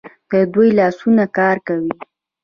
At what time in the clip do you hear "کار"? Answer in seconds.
1.37-1.57